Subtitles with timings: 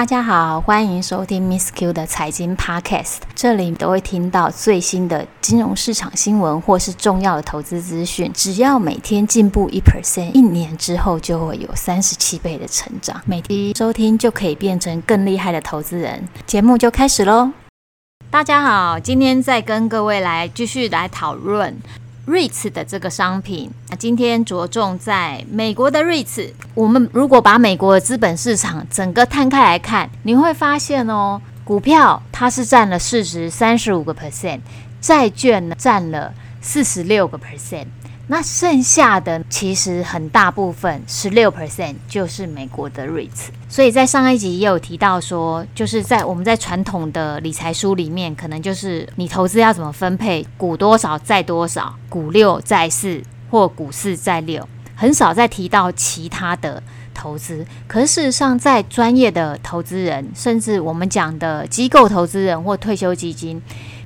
[0.00, 8.32] 大家好，欢迎收听 Miss Q 的财经 Podcast，这里都会听到最新的金融市场新闻或是重要的投资资讯。
[8.32, 13.20] 只要每天进步一 percent，一年之后就会有三十七倍的成长。
[13.26, 16.26] 每天收听就可以变成更厉害的投资人。
[16.46, 17.50] 节目就开始喽！
[18.30, 21.76] 大家好，今天再跟各位来继续来讨论。
[22.30, 26.54] 瑞次的这个商品，那今天着重在美国的瑞次。
[26.74, 34.60] 我们如果把美国的资本市场整个摊开来看，你会发现哦，股票它是占了市值三十五个 percent，
[35.00, 37.86] 债券呢占了四十六个 percent。
[38.32, 43.48] 那剩下的其实很大部分，十六 percent 就是美国的 REITs。
[43.68, 53.20] 所以在上一集也有提到说，就是在我们在传统的理财书里面，可能就是你投资要怎么分配，股多少债多少，股六债四
[53.50, 56.80] 或股四债六，很少再提到其他的
[57.12, 57.66] 投资。
[57.88, 63.60] 可是事实上，在专业的投资人，甚至我们讲的机构投资人或退休基金。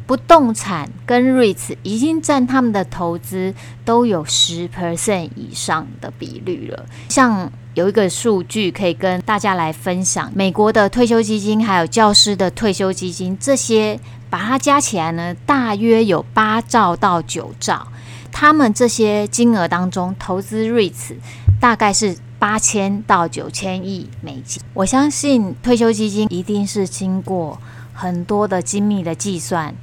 [0.07, 6.85] 不动产跟 REITs 已经占他们的投资都有十 percent 以上的比率了。
[7.09, 17.89] 像有一个数据可以跟大家来分享，美国的退休基金还有教师的退休基金，这些把它加起来呢，大约有八兆到九兆。
[18.31, 21.15] 他们这些金额当中，投资 REITs
[21.61, 24.63] 大概是八千到九千亿美金。
[24.75, 27.59] 我相信退休基金一定是经过
[27.93, 29.75] 很多的精密的计算。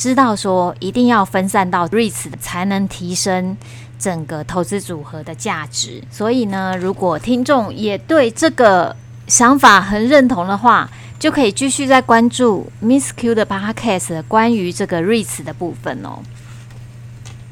[0.00, 3.54] 知道说一定要分散到 REITs 才能提升
[3.98, 6.02] 整个投资组合的价值。
[6.10, 16.20] 所以呢，如果听众也对这个想法很认同的话，就可以继续再关注 Miss Q 的 Podcast 关于这个 REITs 的部分哦。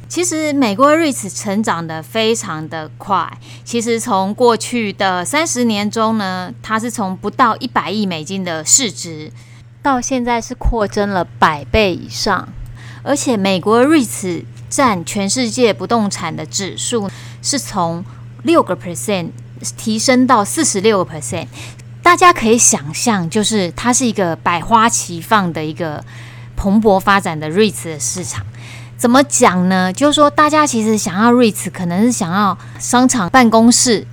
[0.09, 3.31] 其实美国 REITs 成长得非常的快。
[3.62, 9.31] 其实从过去的三十年中呢，它是从不到一百亿美金的市值。
[9.89, 12.47] 到现在是扩增了百倍以上，
[13.03, 17.09] 而且美国 REITs 占全世界不动产的指数
[17.41, 18.04] 是从
[18.43, 19.31] 六个 percent
[19.78, 21.47] 提升到四十六个 percent。
[22.03, 26.04] 大家可以想象，就是它是一个百花齐放的一个
[26.54, 28.44] 蓬勃发展的 REITs 的市场。
[28.98, 29.91] 怎么讲呢？
[29.91, 34.06] 就是说，大家其实想要 REITs，可能是想要商场、办公室。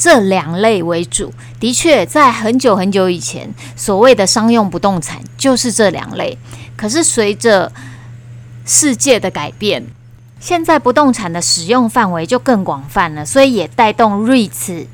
[0.00, 1.30] 这两类为主，
[1.60, 6.38] 的确，在很久很久以前，所谓的商用不动产就是这两类。
[6.74, 7.70] 可是随着
[8.64, 9.84] 世界的改变，
[10.40, 14.86] 现在不动产的使用范围就更广泛了，所以也带动 REITs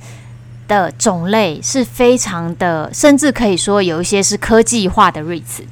[0.66, 5.62] 的种类是非常的，甚至可以说有一些是科技化的 REITs。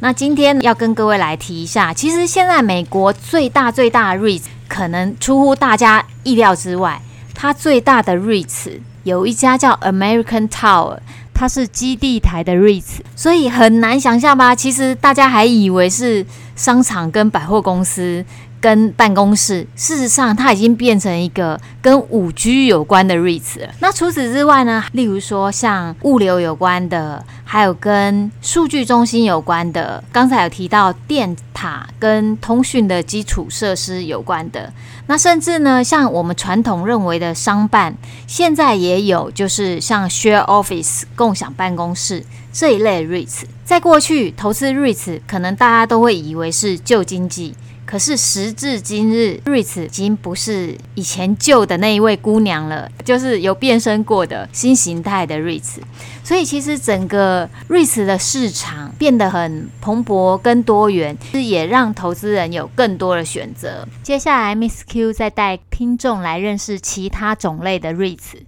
[0.00, 7.00] 那今天要跟各位来提一下，其实现在美国最大最大的 REITs 可能出乎大家意料之外。
[7.44, 10.96] 它最大的 REITs 有一家叫 American Tower，
[11.34, 14.54] 它是基地台的 REITs，所以很难想象吧？
[14.54, 16.24] 其实大家还以为是
[16.56, 18.24] 商场跟百货公司。
[18.64, 23.74] 跟办公室，事实上它已经变成一个跟五 G 有关的 REITs 了。
[23.80, 24.82] 那除此之外呢？
[24.92, 34.72] 例如说像物流有关的，还有跟数据中心有关的，刚才有提到电塔跟通讯的基础设施有关的。
[35.08, 37.94] 那甚至呢，像我们传统认为的商办，
[38.26, 43.42] 现在也有，就是像 Share Office 共享办公室这一类 REITs。
[43.66, 47.54] 在过去投资 REITs，可能大家都会以为是旧经济。
[47.86, 55.78] 可是时至今日，REITs 已经不是以前旧的那一位姑娘了，就是有变身过的新形态的 REITs。
[56.24, 63.86] 所以其实整个 REITs 的市场变得很蓬勃跟多元，是也让投资人有更多的选择。
[64.02, 68.44] 接下来，Miss Q 再带听众来认识其他种类的 REITs。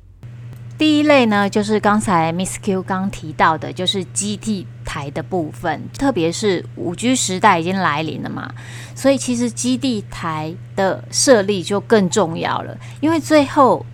[0.78, 8.54] 第一类呢，就是刚才 Miss Q 刚提到的，就是基地台的部分，特别是五 G 时代已经来临了嘛，
[8.94, 12.76] 所以其实基地台的设立就更重要了。
[13.00, 13.84] 因为最后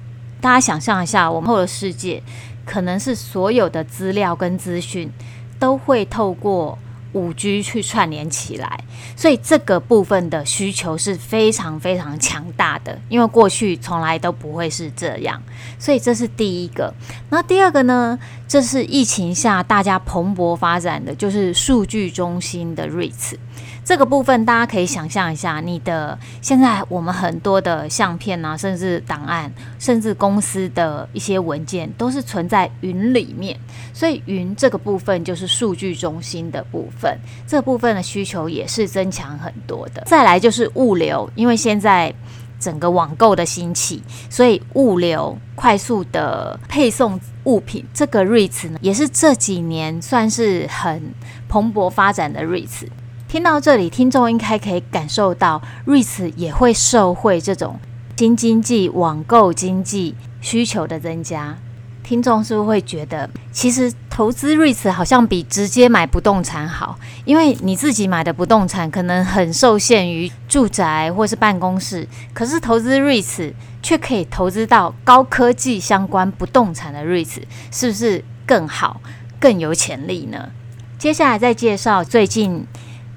[0.40, 2.22] 大家想象一下，我们后的世界
[2.64, 5.10] 可能是所有的资料跟资讯
[5.58, 6.76] 都会透过。
[7.12, 8.84] 五 G 去串联起来，
[9.16, 15.42] 所以这个部分的需求是非常非常强大的，因为过去从来都不会是这样，
[15.78, 16.92] 所以这是第一个。
[17.30, 18.18] 那第二个呢？
[18.48, 23.34] 这是疫情下大家蓬勃发展的，就是数据中心的 REITs。
[23.84, 33.58] 这个部分大家可以想象一下，你的现在我们很多的相片啊，甚至档案，甚至公司的一些文件，都是存在云里面。
[33.92, 40.02] 所以云这个部分就是数据中心的部分，这部分的需求也是增强很多的。
[40.06, 42.14] 再来就是物流，因为现在
[42.60, 44.00] 整个网购的兴起，
[44.30, 51.12] 所以物流快速的配送物品，这个 REITs 呢，也是这几年算是很
[51.48, 52.86] 蓬勃发展的 REITs。
[53.32, 57.80] 听到这里，听众应该可以感受到 REITs 也会受惠这种
[58.14, 61.56] 新经济网购经济需求的增加。
[62.04, 66.98] 听众是不是会觉得，其实投资 REITs 好像比直接买不动产好？
[67.24, 77.40] 因为你自己买的不动产可能很受限于住宅或是办公室，可是投资 REITs 却可以投资到高科技相关不动产的 REITs，
[77.70, 79.00] 是不是更好、
[79.40, 80.50] 更有潜力呢？
[80.98, 82.66] 接下来再介绍最近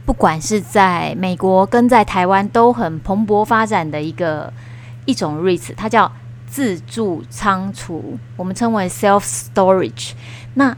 [0.06, 4.54] 不管是在美国跟在台湾都很蓬勃发展的一个
[5.06, 6.12] 一种 REITs，它叫。
[6.48, 10.12] 自助仓储，我们称为 self storage。
[10.54, 10.78] 那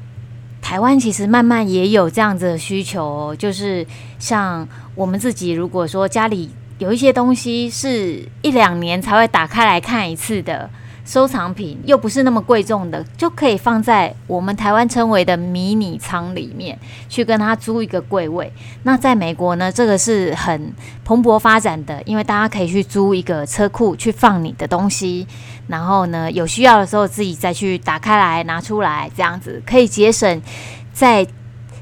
[0.59, 3.85] 台湾其实慢慢也有这样子的需求哦，就是
[4.17, 6.49] 像我们自己，如果说家里
[6.79, 10.67] 有一些东西是一两年才会打开来看一次的。
[11.07, 16.77] 收藏品又不是那么贵重的，就可以放在我们台湾称为的迷你仓里面，
[17.07, 18.51] 去跟他租一个柜位。
[18.83, 20.73] 那在美国呢，这个是很
[21.05, 25.25] 蓬勃发展的，因为大家可以去租一个车库去放你的东西，
[25.67, 30.41] 然后呢，有需要的时候自己再去打开来拿出来，这样子可以节省
[30.91, 31.25] 在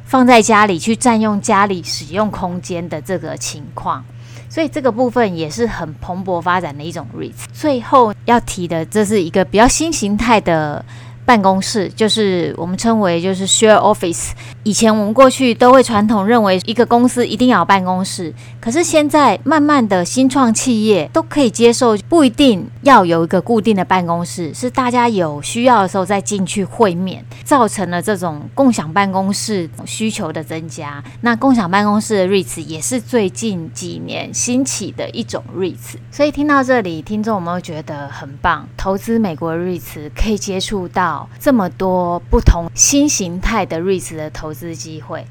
[0.06, 4.06] 放在家里去占用家里使用空间的这个情况。
[4.50, 7.45] 所以这个部分也是很蓬勃发展的一种 REITs。
[7.53, 10.83] 最后要提的，这是一个比较新形态的。
[11.25, 14.30] 办公室就是我们称为就是 share office。
[14.65, 31.03] 以前我们过去都会传统认为一个公司一定要有办公室，可是现在慢慢的新创企业都可以接受，不一定要有一个固定的办公室，是大家有需要的时候再进去会面，造成了这种共享办公室需求的增加。
[31.21, 35.97] 那共享办公室的 REITs 也是最近几年兴起的一种 REITs。
[36.09, 38.67] 所以听到这里，听众有没有觉得很棒？
[38.75, 41.29] 投资美国 REITs 可以接触到。
[41.39, 45.27] 这么多不同新形态的 REITs 的投资机会，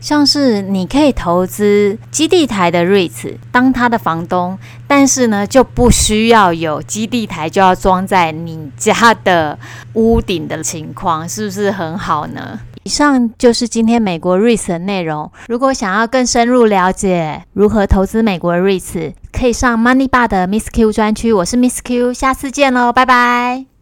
[0.00, 9.58] 像是你可以投资基地台的 REITs，当他的房东，但是呢就不需要有基地台就要装在你家的
[9.94, 12.60] 屋顶的情况，是不是很好呢？
[12.84, 15.30] 以上就是今天美国 REITs 的内容。
[15.48, 21.30] 如果想要更深入了解如何投资美国 REITs，可以上 Money 霸的 Miss Q 专区。
[21.30, 23.77] 我是 Miss Q，下次见喽，拜拜。